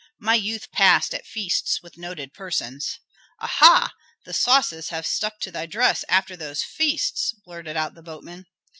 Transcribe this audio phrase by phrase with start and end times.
[0.19, 2.97] My youth passed at feasts with noted persons."
[3.39, 3.93] "Aha!
[4.25, 8.47] the sauces have stuck to thy dress after those feasts," blurted out the boatman.